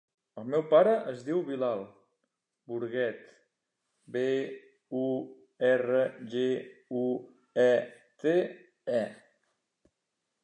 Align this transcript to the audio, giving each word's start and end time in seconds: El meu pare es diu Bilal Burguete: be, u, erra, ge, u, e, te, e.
El 0.41 0.45
meu 0.51 0.61
pare 0.69 0.93
es 1.09 1.19
diu 1.25 1.41
Bilal 1.49 1.81
Burguete: 2.71 3.35
be, 4.15 4.23
u, 5.01 5.03
erra, 5.69 6.01
ge, 6.33 6.47
u, 7.03 7.05
e, 7.67 7.73
te, 8.25 8.35
e. 9.01 9.03